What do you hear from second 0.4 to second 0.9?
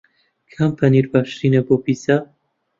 کام